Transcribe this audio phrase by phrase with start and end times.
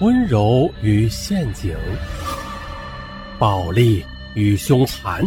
[0.00, 1.76] 温柔与陷阱，
[3.38, 4.02] 暴力
[4.34, 5.22] 与凶残，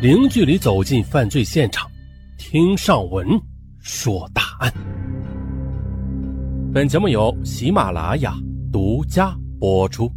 [0.00, 1.90] 零距离走进犯罪现场，
[2.38, 3.26] 听上文
[3.80, 4.72] 说大案。
[6.72, 8.36] 本节目由喜马拉雅
[8.72, 10.08] 独家播出。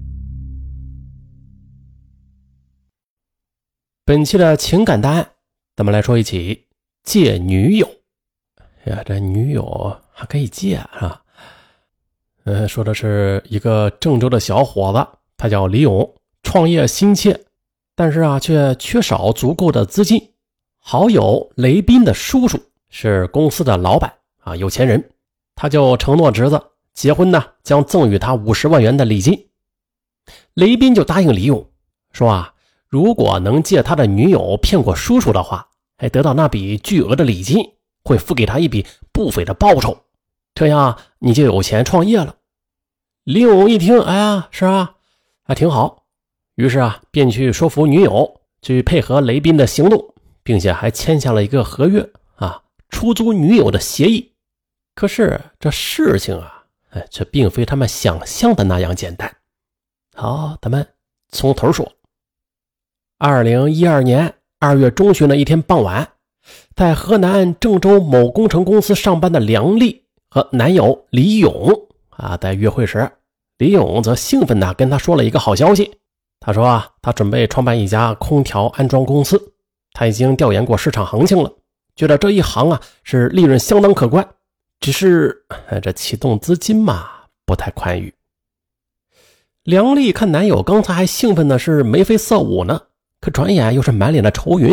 [4.06, 5.28] 本期的情感大案，
[5.76, 6.68] 咱们来说一起
[7.02, 7.90] 借女友。
[8.86, 11.20] 呀，这女友还可以借啊？
[12.50, 17.38] 嗯，说的是一个郑州的小伙子，他叫李勇，创业心切，
[17.94, 20.32] 但是啊，却缺少足够的资金。
[20.80, 25.10] 好友雷斌的叔叔是公司的老板啊，有钱人，
[25.56, 26.62] 他就承诺侄子
[26.94, 29.50] 结婚呢，将赠予他五十万元的礼金。
[30.54, 31.70] 雷斌就答应李勇
[32.14, 32.54] 说啊，
[32.88, 35.68] 如果能借他的女友骗过叔叔的话，
[35.98, 37.74] 还得到那笔巨额的礼金，
[38.06, 39.98] 会付给他一笔不菲的报酬，
[40.58, 42.38] 这样你就有钱创业了。
[43.24, 44.96] 李勇一听，哎呀，是啊，
[45.44, 46.06] 还挺好。
[46.56, 54.34] 于是啊，便去说服女友去配合雷斌的行动，并且还签下了一个合约啊，出租女友的协议。
[54.96, 59.32] 可是这事情啊，哎，却并非他们想象的那样简单。
[60.16, 60.88] 好，咱们
[61.30, 61.88] 从头说。
[63.20, 66.14] 二零一二年二月中旬的一天傍晚，
[66.76, 73.10] 在河南郑州某工程公司上班的梁丽和男友李勇啊，在约会时。
[73.58, 75.98] 李勇则兴奋地跟他说了一个好消息。
[76.40, 79.54] 他说啊，他准备创办一家空调安装公司。
[79.94, 81.52] 他已经调研过市场行情了，
[81.96, 84.28] 觉得这一行啊是利润相当可观。
[84.80, 85.44] 只是
[85.82, 87.10] 这启动资金嘛
[87.46, 88.14] 不太宽裕。
[89.64, 92.80] 梁丽看男友刚才还兴奋的是眉飞色舞呢，
[93.20, 94.72] 可转眼又是满脸的愁云，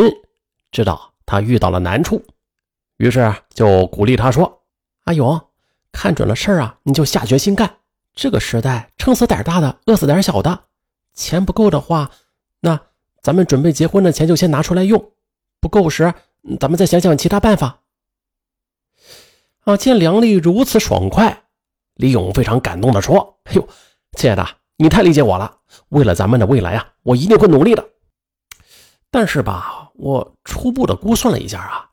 [0.71, 2.23] 知道他遇到了难处，
[2.97, 4.61] 于是就鼓励他说
[5.05, 5.47] ：“阿勇，
[5.91, 7.77] 看准了事儿啊，你就下决心干。”
[8.13, 10.65] 这个时代，撑死胆大的，饿死胆小的。
[11.13, 12.11] 钱不够的话，
[12.59, 12.79] 那
[13.21, 15.11] 咱们准备结婚的钱就先拿出来用。
[15.59, 16.13] 不够时，
[16.59, 17.79] 咱们再想想其他办法。
[19.63, 19.75] 啊！
[19.75, 21.43] 见梁丽如此爽快，
[21.95, 23.67] 李勇非常感动的说：“哎呦，
[24.17, 24.47] 亲爱的，
[24.77, 25.57] 你太理解我了。
[25.89, 27.83] 为了咱们的未来啊，我一定会努力的。
[29.09, 31.89] 但是吧，我初步的估算了一下啊，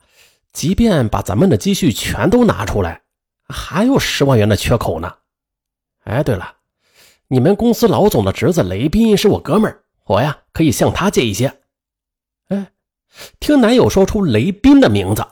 [0.53, 3.03] 即便把咱们的积蓄全都拿出来，
[3.49, 5.15] 还有十万元的缺口呢。”
[6.05, 6.57] 哎，对了，
[7.29, 11.61] 你们公司老总的侄子雷斌是我哥们儿，我呀可以向他借一些。
[12.49, 12.73] 哎，
[13.39, 15.25] 听男友说出雷斌的名字，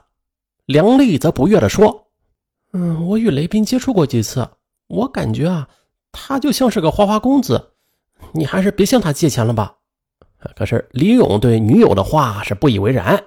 [0.67, 2.13] 梁丽则不悦地说
[2.73, 4.49] ：“嗯，我与雷斌接触过几次，
[4.87, 5.69] 我感觉啊，
[6.13, 7.73] 他就像是个花花公子，
[8.33, 9.77] 你还是别向他借钱了吧。”
[10.57, 13.25] 可是李勇对女友的话是不以为然，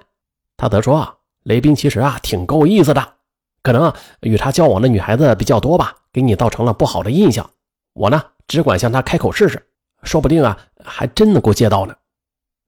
[0.56, 3.14] 他则说：“雷斌其实啊挺够意思的。”
[3.62, 7.48] 可能啊与他交往的女孩子比较多吧，给你造成了不好的印象。
[7.94, 9.66] 我呢，只管向他开口试试，
[10.02, 11.94] 说不定啊，还真能够借到呢。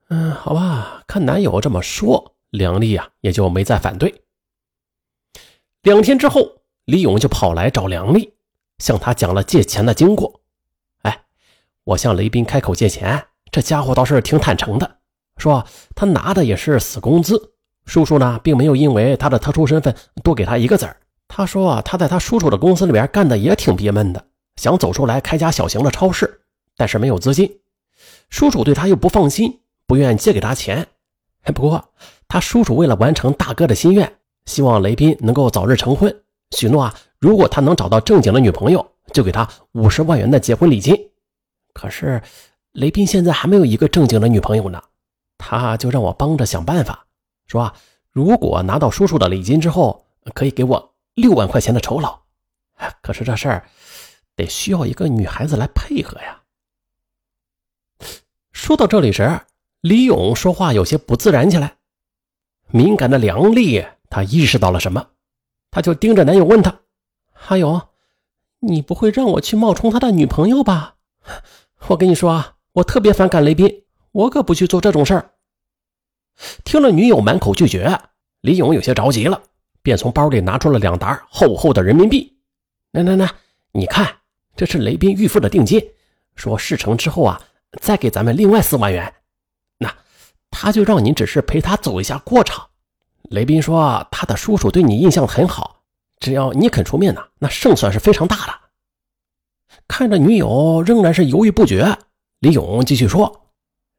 [0.09, 4.23] 嗯，好吧，看男友这么说，梁丽啊也就没再反对。
[5.83, 8.33] 两天之后，李勇就跑来找梁丽，
[8.79, 10.41] 向他讲了借钱的经过。
[11.03, 11.25] 哎，
[11.85, 14.99] 我向雷斌开口借钱，这家伙倒是挺坦诚的，
[15.37, 17.53] 说他拿的也是死工资。
[17.87, 20.97] 叔叔呢，并没有因为他的特殊身份多给他一个子儿。
[21.29, 24.25] 他说啊，他在他叔叔的公司里边干的也挺憋闷的，
[24.57, 26.41] 想走出来开家小型的超市，
[26.77, 27.59] 但是没有资金。
[28.29, 30.87] 叔叔对他又不放心，不愿借给他钱。
[31.55, 31.85] 不过
[32.29, 34.13] 他叔叔为了完成大哥的心愿，
[34.47, 36.15] 希望雷斌能够早日成婚，
[36.51, 40.97] 许诺啊，如果他能找到正经的女朋友，就给他五十万元的结婚礼金。
[41.73, 42.21] 可是
[42.73, 44.83] 雷斌现在还没有一个正经的女朋友呢，
[45.39, 47.06] 他就让我帮着想办法。
[47.47, 47.75] 说啊，
[48.11, 52.19] 如果拿到叔叔的礼金之后，可以给我六万块钱的酬劳。
[53.01, 53.69] 可是这事儿
[54.35, 56.43] 得需要一个女孩子来配合呀。
[58.53, 59.41] 说到这里时，
[59.81, 61.77] 李勇说话有些不自然起来。
[62.69, 65.07] 敏感的梁丽，她意识到了什么，
[65.71, 66.81] 她就盯着男友问他
[67.47, 67.81] ：“阿勇，
[68.59, 70.97] 你不会让我去冒充他的女朋友吧？
[71.87, 75.31] 我跟你说啊，我特别反感雷斌，我可不去做这种事儿。”
[76.65, 77.99] 听了女友满口拒绝，
[78.41, 79.41] 李勇有些着急了，
[79.83, 82.37] 便从包里拿出了两沓厚厚的人民币。
[82.91, 83.31] 那那那，
[83.73, 84.17] 你看，
[84.55, 85.83] 这是雷斌预付的定金，
[86.35, 87.41] 说事成之后啊，
[87.81, 89.13] 再给咱们另外四万元。
[89.79, 89.95] 那
[90.51, 92.67] 他就让您只是陪他走一下过场。
[93.31, 95.83] 雷斌说他的叔叔对你印象很好，
[96.21, 98.55] 只要你肯出面呢，那胜算是非常大的。
[99.89, 101.97] 看着女友仍然是犹豫不决，
[102.41, 103.49] 李勇继续说：“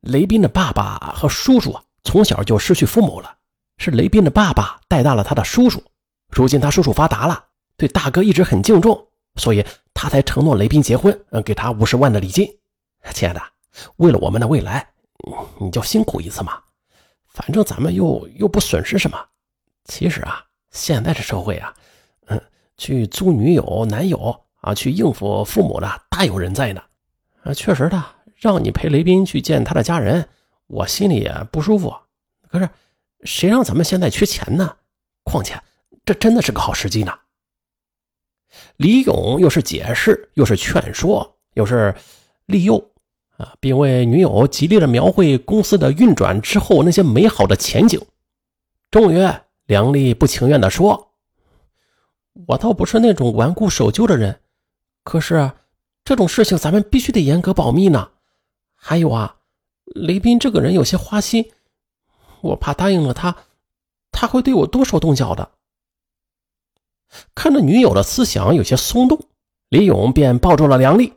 [0.02, 3.38] 雷斌的爸爸和叔叔。”从小就失去父母了，
[3.78, 5.84] 是雷斌的爸爸带大了他的叔叔。
[6.30, 7.46] 如今他叔叔发达了，
[7.76, 12.48] 对大哥一直很敬重，所以他才承诺雷斌结婚，嗯，给他五十万的礼金。
[13.14, 13.42] 亲爱的，
[13.98, 14.88] 为了我们的未来，
[15.60, 16.60] 你就辛苦一次嘛。
[17.28, 19.18] 反正咱们又又不损失什么。
[19.86, 21.74] 其实啊，现在这社会啊，
[22.28, 22.42] 嗯，
[22.78, 26.82] 去租女友、男友啊，去应付父母的大有人在呢。
[27.44, 28.04] 啊，确实的，
[28.36, 30.28] 让你陪雷斌去见他的家人，
[30.68, 31.96] 我心里也不舒服。
[32.50, 32.70] 可是，
[33.24, 34.78] 谁让咱们现在缺钱呢？
[35.24, 35.62] 况且，
[36.06, 37.18] 这真的是个好时机呢。
[38.78, 41.94] 李勇又是解释，又是劝说，又是
[42.46, 42.92] 利诱，
[43.38, 48.02] 啊，并为女友极力的描绘公司的运转之后那些美好的前景。
[48.90, 49.28] 终于，
[49.66, 51.12] 梁丽不情愿地说
[52.48, 54.40] ：“我倒不是那种顽固守旧的人，
[55.04, 55.52] 可是
[56.06, 58.12] 这种事情咱们必须得严格保密呢。
[58.74, 59.36] 还有啊，
[59.96, 61.52] 雷斌这个人有些花心，
[62.42, 63.36] 我怕答应了他，
[64.12, 65.52] 他会对我动手动脚的。”
[67.34, 69.20] 看着女友的思想有些松动，
[69.70, 71.14] 李勇便抱住了梁丽。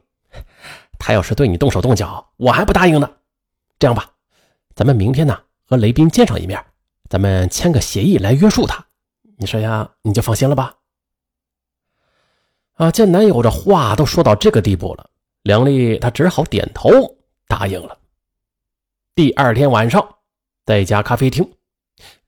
[0.98, 3.10] 他要是对你动手动脚，我还不答应呢。
[3.78, 4.12] 这样吧，
[4.74, 6.64] 咱们明天呢和雷斌见上一面，
[7.08, 8.86] 咱们签个协议来约束他。
[9.36, 10.76] 你说呀，你就放心了吧？
[12.74, 15.10] 啊，见男友这话都说到这个地步了，
[15.42, 16.90] 梁丽她只好点头
[17.48, 17.98] 答应了。
[19.20, 20.16] 第二天晚上，
[20.64, 21.52] 在一家咖啡厅，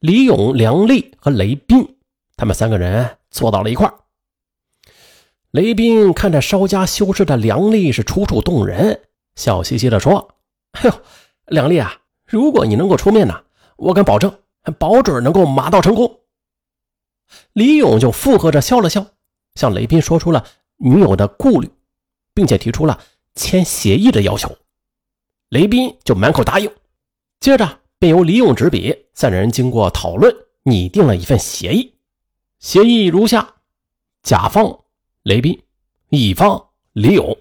[0.01, 1.97] 李勇、梁丽和雷斌
[2.37, 3.17] 他们三个人。
[3.31, 3.95] 坐到了一块儿，
[5.53, 9.05] 雷斌看着稍加修饰的梁丽是楚楚动人，
[9.37, 10.35] 笑嘻嘻的说
[10.73, 10.93] ：“哎呦，
[11.47, 13.43] 梁丽啊，如果你能够出面呢，
[13.77, 14.41] 我敢保证，
[14.79, 16.21] 保准能够马到成功。”
[17.55, 19.07] 李勇就附和着笑了笑，
[19.55, 20.45] 向雷斌说出了
[20.77, 21.71] 女友的顾虑，
[22.35, 23.01] 并且提出了
[23.35, 24.55] 签协议的要求。
[25.49, 26.71] 雷斌就满口答应，
[27.43, 31.93] 接着便由李勇执笔，三人经过讨论拟定了一份协议。
[32.61, 33.57] 协议如下：
[34.23, 34.85] 甲方
[35.25, 35.61] 雷斌，
[36.11, 37.37] 乙方李勇。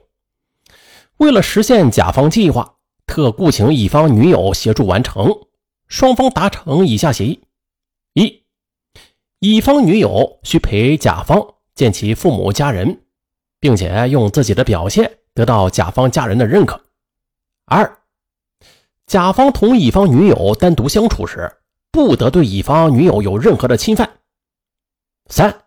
[1.17, 5.31] 为了实现甲方计划，特雇请乙方女友协助完成。
[5.87, 7.39] 双方达成以下协议：
[8.13, 8.43] 一、
[9.37, 13.03] 乙方女友需陪甲方见其父母家人，
[13.59, 16.75] 并且用自己的表现得到甲方家人的认可；
[17.65, 18.00] 二、
[19.11, 21.51] 甲方同乙方女友单独相处时，
[21.91, 24.09] 不得对乙方女友有任何的侵犯。
[25.27, 25.63] 三，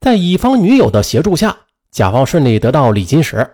[0.00, 1.56] 在乙方女友的协助下，
[1.92, 3.48] 甲方顺利得到礼金时，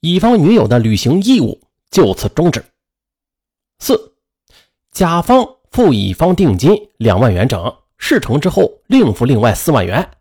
[0.00, 1.60] 乙方女友的履行义务
[1.90, 2.64] 就此终止。
[3.78, 4.14] 四，
[4.90, 10.12] 甲方付乙方定金两万元整，事成之后另付另外四万元。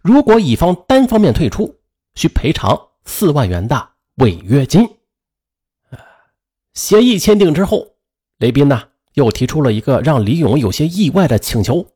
[0.00, 1.72] 如果乙方单方面退出，
[2.16, 4.90] 需赔偿四万元的违约金。
[6.74, 7.94] 协议签订之后，
[8.38, 11.86] 雷斌呢又提出了一个让李勇有些意外的请求。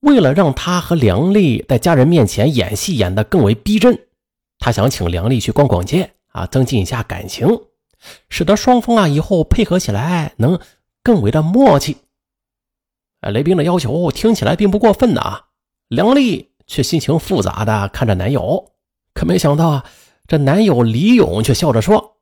[0.00, 4.06] 为了让他和梁丽在家人面前演戏演得更为逼真，
[4.58, 7.48] 他想请梁丽去逛逛街啊，增进一下感情，
[8.28, 10.58] 使得双方啊以后配合起来能
[11.02, 11.96] 更为的默契。
[13.20, 15.44] 雷斌的要求听起来并不过分呐，
[15.88, 18.72] 梁丽却心情复杂的看着男友，
[19.14, 19.84] 可没想到啊，
[20.26, 22.18] 这男友李勇却笑着说：“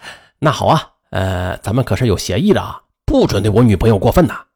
[0.38, 4.46] 那好啊，呃，咱们可是有协议的啊，不准对我女朋友过分呐。”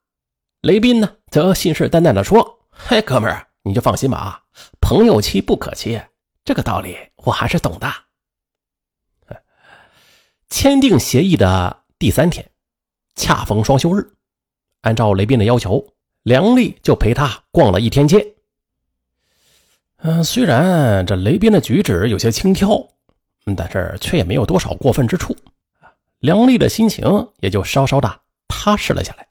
[0.62, 2.61] 雷斌呢，则信誓旦旦地说。
[2.70, 4.43] 嘿，哥们儿，你就放心吧啊！
[4.81, 6.00] 朋友妻不可欺，
[6.44, 7.93] 这个道理我还是懂的。
[10.48, 12.48] 签订协议的第三天，
[13.15, 14.12] 恰逢双休日，
[14.82, 15.84] 按照雷斌的要求，
[16.22, 18.34] 梁丽就陪他逛了一天街。
[19.98, 22.89] 嗯，虽然这雷斌的举止有些轻佻，
[23.56, 25.36] 但是却也没有多少过分之处，
[26.22, 29.26] 梁丽的心情也就稍稍的踏实了下来。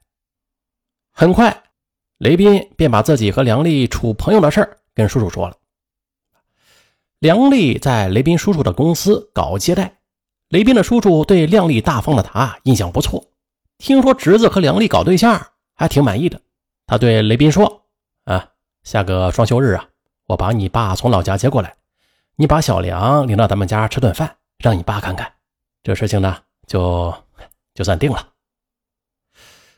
[1.11, 1.63] 很快。
[2.17, 5.57] 雷斌便把自己和梁丽处朋友的事跟叔叔说了。
[7.17, 9.97] 梁丽在雷斌叔叔的公司搞接待，
[10.49, 13.25] 雷斌的叔叔对靓丽大方的他印象不错，
[13.79, 16.39] 听说侄子和梁丽搞对象，还挺满意的。
[16.85, 17.87] 他对雷斌说
[18.25, 18.49] ：“啊，
[18.83, 19.89] 下个双休日啊，
[20.27, 21.75] 我把你爸从老家接过来，
[22.35, 25.33] 你把小梁领到咱们家吃顿饭，让你爸看看。
[25.81, 26.37] 这事情呢，
[26.71, 27.13] 就
[27.73, 28.29] 就算定了。”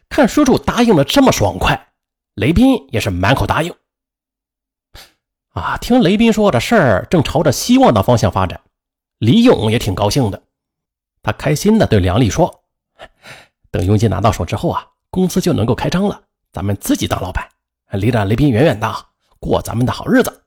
[0.07, 1.89] 看叔叔答应的这么爽快。
[2.35, 3.75] 雷斌也是满口答应。
[5.49, 8.59] 啊，听雷斌说这事儿正朝着希望的方向发展，
[9.19, 10.41] 李勇也挺高兴的。
[11.21, 12.63] 他开心的对梁丽说
[13.69, 17.47] ：“等佣金拿到手之后啊，公司就能够开张了，咱们自己当老板，
[17.91, 18.91] 离着雷斌远远的，
[19.39, 20.45] 过咱们的好日子。”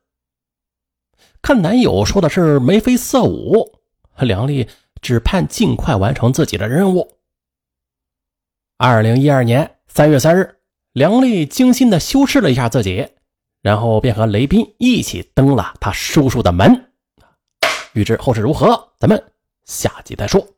[1.41, 3.79] 看男友说的是眉飞色舞，
[4.19, 4.69] 梁丽
[5.01, 7.19] 只盼尽快完成自己的任务。
[8.79, 10.53] 二零一二年三月三日。
[10.93, 13.07] 梁丽精心的修饰了一下自己，
[13.61, 16.91] 然后便和雷斌一起登了他叔叔的门。
[17.93, 19.23] 欲知后事如何，咱们
[19.67, 20.56] 下集再说。